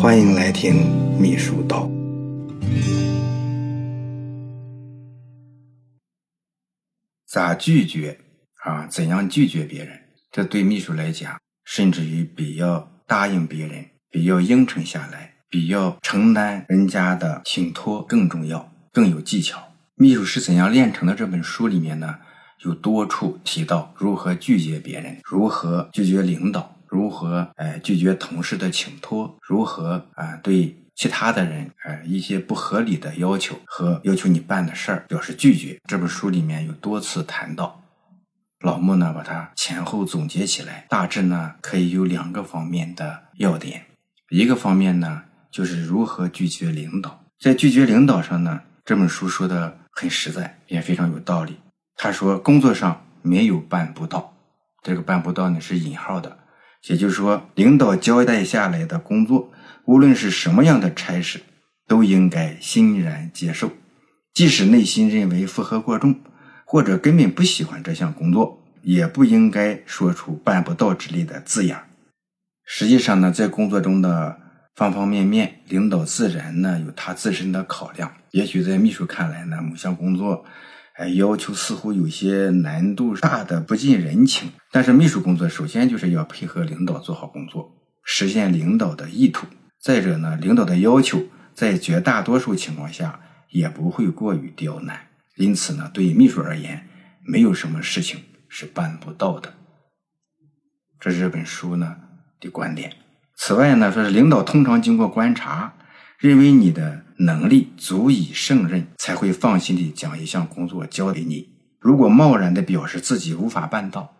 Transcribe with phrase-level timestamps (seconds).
[0.00, 1.90] 欢迎来听秘书道。
[7.26, 8.16] 咋拒绝
[8.62, 8.86] 啊？
[8.86, 9.98] 怎样拒绝别人？
[10.30, 19.60] 这对秘书来讲，甚至于比要答应别人、比要应承下来、比要承担人家的请托更重要、更有技巧。
[19.96, 21.16] 秘书是怎样炼成的？
[21.16, 22.20] 这本书里面呢，
[22.64, 26.76] 有多处提到如何拒绝别人，如何拒绝领导。
[26.88, 29.38] 如何哎拒绝同事的请托？
[29.42, 35.78] 如何啊对其他的人哎一些不合理的要求和要求你办的事儿表示拒绝？
[35.86, 37.80] 这本书里面有多次谈到，
[38.60, 43.84] 老穆呢把它前后总结起来，大致呢可以有两个方面的要点。
[44.30, 51.56] 一个方面呢就是如何拒绝领导，在拒绝领导上呢，这本书说的很实在，也非常有道理。
[51.94, 54.34] 他说工作上没有办不到，
[54.82, 56.38] 这个办不到呢是引号的。
[56.86, 59.50] 也就是说，领导交代下来的工作，
[59.84, 61.40] 无论是什么样的差事，
[61.86, 63.72] 都应该欣然接受，
[64.32, 66.20] 即使内心认为负荷过重，
[66.64, 71.76] 或者根本不喜欢这项工作，也不应该说出办不到之类的字眼。
[72.64, 74.38] 实际上呢，在工作中的
[74.76, 78.12] 方方面面，领导自然呢有他自身的考量。
[78.30, 80.44] 也许在秘书看来呢，某项工作。
[80.98, 84.50] 哎，要求似乎有些难度大的不近人情。
[84.72, 89.46] 但是秘书工作首先就是要配合领导做好工作，实现领导的意图。
[89.80, 91.22] 再者呢，领导的要求
[91.54, 95.06] 在绝大多数情况下也不会过于刁难。
[95.36, 96.88] 因此呢，对秘书而言，
[97.24, 99.54] 没有什么事情是办不到的。
[100.98, 101.94] 这是本书呢
[102.40, 102.92] 的观点。
[103.36, 105.74] 此外呢，说是领导通常经过观察。
[106.18, 111.48] 认为你的能力足以胜任，才会放心地将一项工作交给你。
[111.78, 114.16] 如果贸然地表示自己无法办到，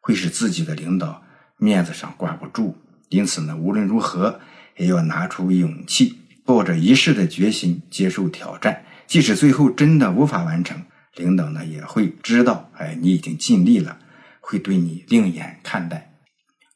[0.00, 1.22] 会使自己的领导
[1.58, 2.78] 面子上挂不住。
[3.10, 4.40] 因此呢，无论如何
[4.78, 8.86] 也要拿出勇气，抱着一试的决心接受挑战。
[9.06, 10.82] 即使最后真的无法完成，
[11.16, 13.98] 领导呢也会知道，哎，你已经尽力了，
[14.40, 16.14] 会对你另眼看待。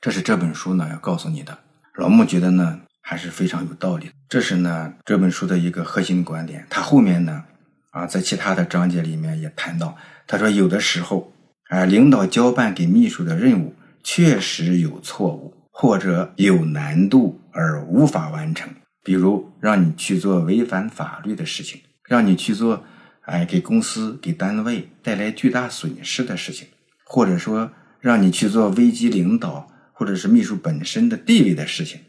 [0.03, 1.61] 这是这本书呢要告诉你的。
[1.95, 2.83] 老穆觉得呢。
[3.09, 4.11] 还是非常有道理。
[4.29, 6.67] 这是呢这本书的一个核心观点。
[6.69, 7.45] 他后面呢，
[7.93, 9.97] 啊，在其他的章节里面也谈到，
[10.27, 11.33] 他说有的时候，
[11.69, 13.73] 啊，领导交办给秘书的任务
[14.03, 18.69] 确实有错误或者有难度而无法完成。
[19.05, 22.83] 比如让你去做违反法律的事情，让你去做，
[23.21, 26.67] 哎，给公司给单位带来巨大损失的事情，
[27.05, 32.01] 或者说让你去做危机领导或者是秘书本身的地位的事情。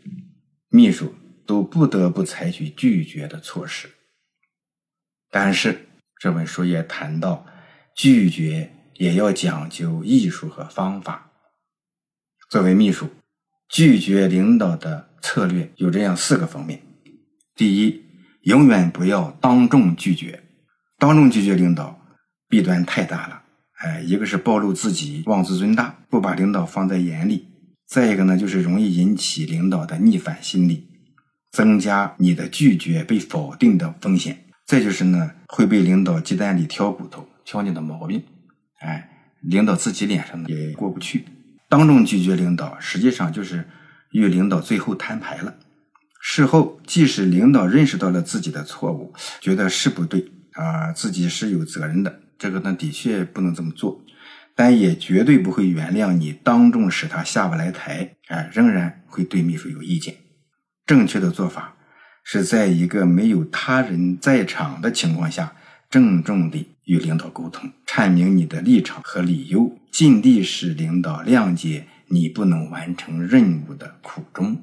[0.77, 3.89] 秘书都不得不采取拒绝的措施，
[5.31, 5.87] 但是
[6.19, 7.47] 这本书也谈到，
[7.95, 11.31] 拒绝也要讲究艺术和方法。
[12.47, 13.09] 作为秘书，
[13.67, 16.79] 拒绝领导的策略有这样四个方面：
[17.55, 18.05] 第一，
[18.41, 20.43] 永远不要当众拒绝，
[20.99, 21.99] 当众拒绝领导
[22.47, 23.41] 弊端太大了。
[23.79, 27.47] 哎，一个是暴露自己妄自尊大，不把领导放在眼里。
[27.87, 30.89] 再一个呢，就是容易引起领导的逆反心理，
[31.51, 34.43] 增加你的拒绝被否定的风险。
[34.65, 38.21] 再就是呢，会被领导鸡蛋里挑骨头，挑你的毛病。
[38.79, 39.09] 哎，
[39.41, 41.23] 领导自己脸上也过不去。
[41.69, 43.65] 当众拒绝领导，实际上就是
[44.11, 45.55] 与领导最后摊牌了。
[46.21, 54.03] 事后，即使领导认识到了自己的错误，觉得是不对啊，自己是有责任的，这个呢的确不能这么做。
[54.57, 60.15] 但也绝对不会原谅你当众使他下不来台，哎，仍然会对秘书有意见。
[60.87, 61.75] 正确的做法
[62.23, 65.53] 是在一个没有他人在场的情况下，
[65.91, 74.57] 郑重地与领导沟通，阐明你的立场和理由，尽力使领导谅解你不能完成任务的苦衷。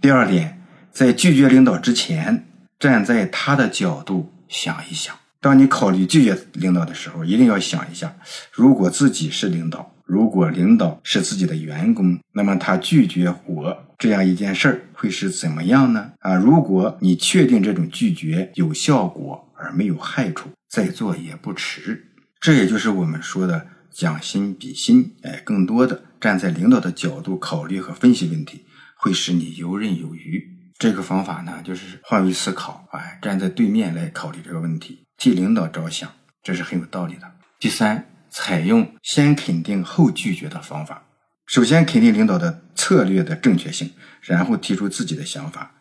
[0.00, 2.46] 第二点，在拒绝领导之前，
[2.78, 5.14] 站在他的角度想一想。
[5.46, 8.16] 当你考虑拒绝领导的时候，一定要想一下：
[8.50, 16.10] 如果自己是领导，如果领导是自己的员工，那么他拒绝我这样一件事儿会是怎么样呢？
[16.18, 22.08] 啊，如果你确定这种拒绝有效果而没有害处，再做也不迟。
[22.40, 28.64] 这也就是我们说的将心比心，哎，更多的站在领导的角度考虑和分析问题，
[28.98, 30.44] 会使你游刃有余。
[30.76, 35.05] 这个方法呢，就是换位思考，哎，站在对面来考虑这个问题。
[35.16, 36.10] 替领导着想，
[36.42, 37.32] 这是很有道理的。
[37.58, 41.04] 第三，采用先肯定后拒绝的方法。
[41.46, 45.74] 首先肯定领导的策略的正确性，然后提出自己的想法，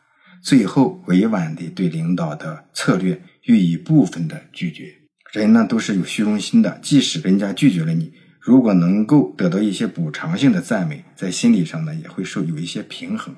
[0.44, 4.94] 最后委婉地对领导的策略予以部分的拒绝。
[5.34, 13.36] 人呢都是有虚荣心的，即使人家拒绝了你，如果能够得到一些补偿性的赞美，在心理上呢也会受有一些平衡。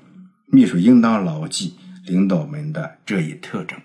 [0.47, 3.79] 秘书应当牢记，领导们的这一特征。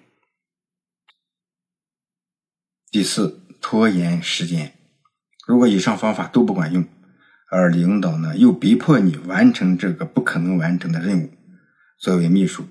[2.93, 4.75] 第四，拖延时间。
[5.47, 6.85] 如果以上方法都不管用，
[7.50, 11.31] 而领导呢又逼迫你完成这个不可能完成的任务，
[11.99, 12.67] 作为秘书，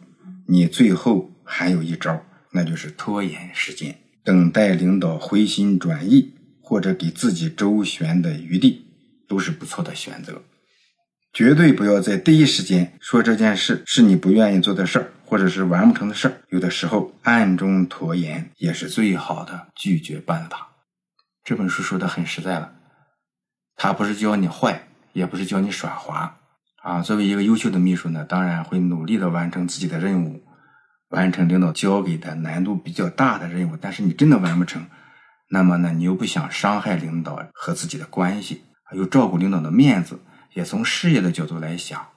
[0.48, 8.86] 你最后还有一招，那就是拖延时间，等待领导回心转意，或者给自己周旋的余地，
[9.28, 10.44] 都是不错的选择。
[11.34, 16.42] 绝对不要在第一时间说这件事是你不愿意做的事儿，或者是完不成的事儿。
[16.50, 20.72] 有的时候暗中拖延也是最好的拒绝办法。
[21.46, 22.74] 这本书说的很实在了，
[23.78, 26.38] 他不是教你坏，也不是教你耍滑
[26.84, 27.02] 啊。
[27.02, 30.44] 作为一个优秀的秘书呢，当然会努力的完成自己的任务，
[31.12, 33.78] 完成领导交给的难度比较大的任务。
[33.80, 34.86] 但是你真的完不成，
[35.50, 38.64] 那么呢，你又不想伤害领导和自己的关系，
[38.94, 40.20] 又照顾领导的面子。
[40.54, 42.08] 也从事业的角度来想，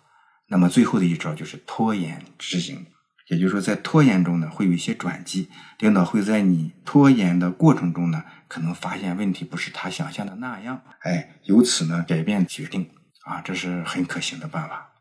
[0.48, 2.86] 那么最后的一招就是拖延执行。
[3.28, 5.48] 也就是说，在拖延中呢，会有一些转机，
[5.78, 12.90] 领导会在你拖延的过程中呢，可能发现问题不是他想象的那样，哎，由此呢改变决定
[13.24, 14.92] 啊，这是很可行的办法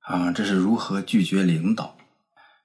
[0.00, 0.32] 啊。
[0.32, 1.96] 这是如何拒绝领导？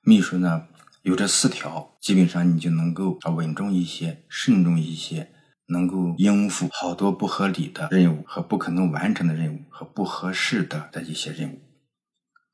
[0.01, 0.67] 秘书呢
[1.03, 5.29] 有这四条，基本上你就能够啊稳重一些，慎重一些。
[5.67, 11.59] 能够应付好多不合理的任务和不可能完成的任务和不合适的的一些任务，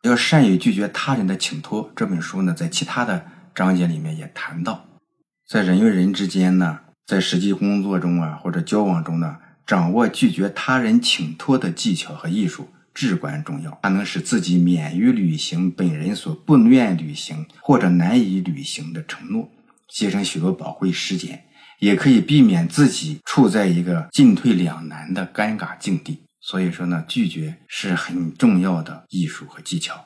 [0.04, 1.92] 要善于拒绝他人的请托。
[1.96, 4.86] 这本书呢，在其他的章节里面也谈到，
[5.48, 9.38] 在人与人之间呢，在实际工作中啊或者交往中呢，
[9.68, 13.78] 掌握拒绝他人请托的技巧和艺术至关重要。
[13.84, 19.50] 它能使自己免于履行本人所不愿履行或者难以履行的承诺，
[19.90, 21.44] 节省许多宝贵时间。
[21.82, 26.22] 也可以避免自己处在一个进退两难的尴尬境地。
[26.40, 30.06] 所以说呢，拒绝是很重要的艺术和技巧。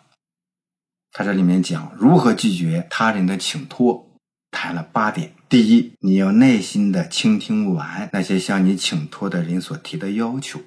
[1.12, 4.18] 他这里面讲如何拒绝他人的请托，
[4.52, 5.32] 谈了八点。
[5.48, 10.60] 第一，你要耐心的倾听完那些向你请托的人所提的要求，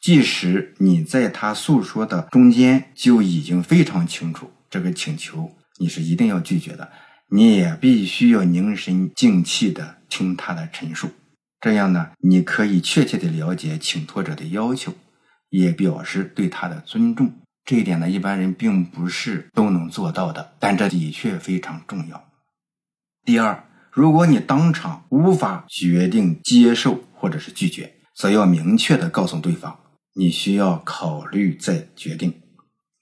[0.00, 6.90] 即使你在他诉说的中间就已经非常清楚这个请求你是一定要拒绝的。
[7.30, 11.10] 你也必须要凝神静气的听他的陈述，
[11.60, 14.94] 这样呢，你可以确切的了解请托者的要求，
[15.50, 17.32] 也表示对他的尊重。
[17.64, 22.24] 这一点呢，一般人并不是都能做到的，但这的确非常重要。
[23.24, 29.76] 第二，如果你当场无法决定接受或者是拒绝，则要明确的告诉对方，
[30.14, 32.32] 你需要考虑再决定，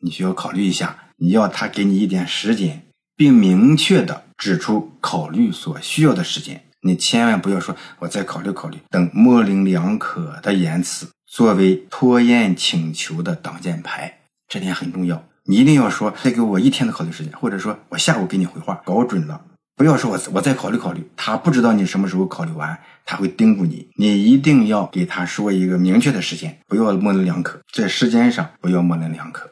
[0.00, 2.86] 你需要考虑一下，你要他给你一点时间。
[3.14, 15.24] 并明确的指出考虑所需要的时间，你千万不要说“我再考虑考虑”等模棱两可的言辞，作为拖延请求的挡箭牌，这点很重要。
[15.44, 19.40] 你一定要说再给我一天的考虑时间，或者说我下午给你回话，搞准了。
[19.76, 23.88] 不要说我我再考虑考虑，他不知道你什么时候考虑完，他会盯住你。
[23.96, 29.50] 你一定要给他说一个明确的时间，不要模棱两可，在时间上不要模棱两可。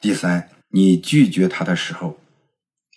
[0.00, 2.18] 第三，你拒绝他的时候。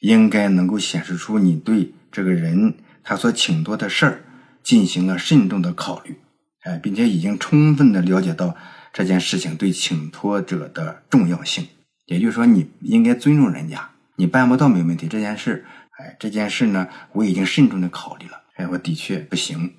[0.01, 4.25] 应该能够显示出你对这个人他所请托的事儿
[4.63, 6.17] 进行了慎重的考虑，
[6.63, 8.57] 哎，并且已经充分的了解到
[8.91, 11.67] 这件事情对请托者的重要性。
[12.07, 15.07] 也就是说，你应该尊重人家，你办不到没问题。
[15.07, 15.63] 这件事，
[15.99, 19.73] 哎，这件事呢，我已经慎重的考虑了，哎，我的确不行，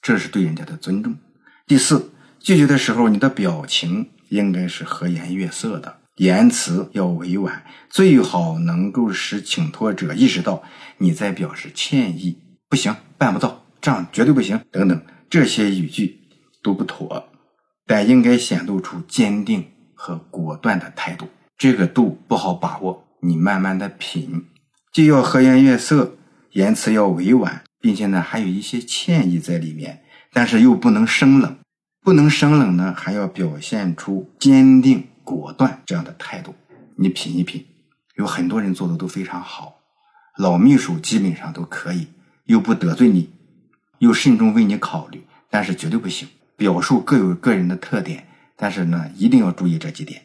[0.00, 1.16] 这是对人家的尊重。
[1.66, 5.98] 第四，拒绝的时候，你的表情应该是和颜悦色的。
[6.16, 10.62] 言辞要委婉，最好能够使请托者意识到
[10.98, 12.38] 你在表示歉意。
[12.72, 14.58] 不行，办不到，这样绝对不行。
[14.70, 14.98] 等等，
[15.28, 16.22] 这些语句
[16.62, 17.28] 都不妥，
[17.86, 21.28] 但应该显露出坚定和果断的态度。
[21.58, 24.46] 这个度不好把握，你慢慢的品。
[24.90, 26.16] 既要和颜悦色，
[26.52, 30.02] 言辞要委婉，并且呢还有一些歉意在里面，
[30.32, 31.58] 但是又不能生冷。
[32.00, 35.08] 不能生冷呢，还要表现出坚定。
[35.22, 36.54] 果断这样的态度，
[36.96, 37.66] 你品一品，
[38.16, 39.74] 有很多人做的都非常好，
[40.38, 42.08] 老秘书基本上都可以，
[42.44, 43.30] 又不得罪你，
[43.98, 46.28] 又慎重为你考虑，但是绝对不行。
[46.56, 50.22] 表述各有个人的特点，但是呢，一定要注意这几点。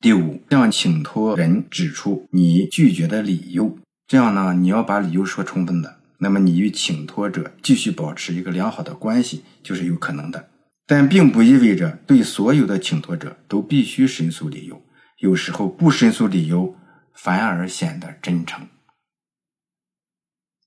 [0.00, 10.48] 第五，向请托人指出你拒绝的理由，这样呢，你要把理由说充分的，那么你与请托者继续保持一个良好的关系就是有可能的。
[10.86, 14.80] 但并不意味着对所有的请托者都必须申诉理由，
[15.18, 16.76] 有时候不申诉理由
[17.12, 18.68] 反而显得真诚。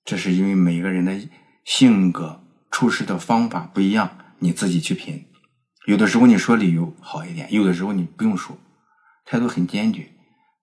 [0.03, 1.19] 这是因为每个人的
[1.63, 5.25] 性格、处事的方法不一样，你自己去品。
[5.85, 8.57] 有的时候你说理由好一点，有的时候你不用说，
[9.25, 10.11] 态度很坚决，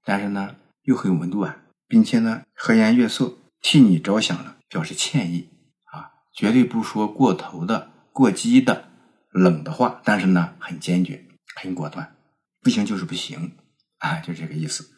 [0.05, 1.59] 但是呢又很有温度啊。
[1.89, 5.49] 并且呢和颜悦色，替你着想了，表示歉意
[5.85, 8.89] 啊，绝对不说过头的、过激的、
[9.31, 11.25] 冷的话，但是呢很坚决、
[11.55, 12.17] 很果断，
[12.61, 13.53] 不行就是不行
[13.99, 14.91] 啊，就这个意思。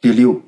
[0.00, 0.42] 第六，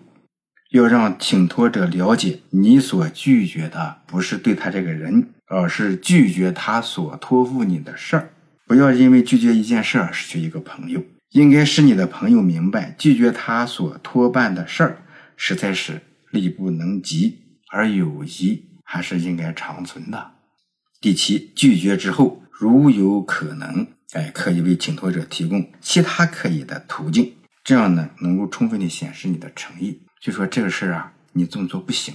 [0.72, 8.30] 要让请托者了解，你所拒绝的不是对他这个人，而是拒绝他所托付你的事儿。
[8.66, 15.02] 不要因为拒绝一件事儿失去一个朋友，应该使你的朋友明白，拒绝他所托办的事儿，
[15.36, 16.00] 实在是
[16.30, 20.32] 力不能及，而友谊还是应该长存的。
[21.02, 27.34] 第七，拒绝之后，如有可能，哎，可以为请托者提供其他可以的途径。
[27.62, 30.00] 这样呢，能够充分的显示你的诚意。
[30.22, 32.14] 就说这个事儿啊，你这么做不行，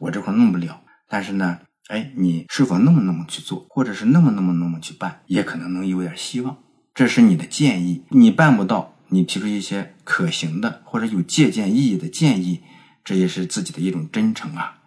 [0.00, 0.82] 我这块弄不了。
[1.08, 6.58] 但是呢，哎，你是否那么那么去做，或者是那么那么那么去办，也可能能有点希望。
[6.92, 12.62] 这是你的建议，你办不到，你提出一些可行的或者有借鉴意义的建议，
[13.04, 14.82] 这也是自己的一种真诚啊。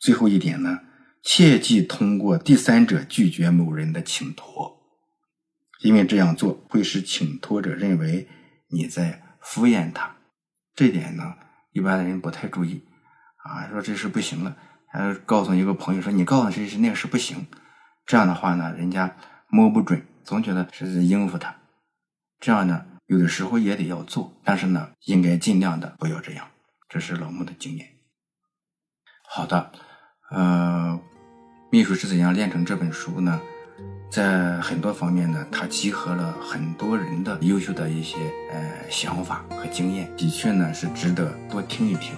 [0.00, 0.80] 最后一点呢，
[1.22, 4.80] 切忌通过第三者拒绝某人的请托，
[5.82, 8.28] 因为这样做会使请托者认为。
[8.68, 10.16] 你在敷衍他，
[10.74, 11.36] 这点呢，
[11.76, 12.82] 一般的人不太注意
[13.44, 13.68] 啊。
[13.68, 14.56] 说这事不行了，
[14.86, 17.46] 还要告诉一个朋友说你告诉谁谁那个事不行，
[18.06, 19.14] 这样的话呢，人家
[19.48, 21.54] 摸不准，总觉得是在应付他。
[22.40, 26.48] 这样呢，有的时候也得要做，但是呢，应该尽量的不要这样。
[26.88, 27.88] 这是老穆的经验。
[29.28, 29.72] 好的，
[30.30, 30.98] 呃，
[31.70, 33.40] 秘书是怎样炼成这本书呢？
[34.08, 38.16] 在很多方面呢，它集合了很多人的优秀的一些
[38.52, 42.14] 呃想法和经验，的确呢是值得多听一听。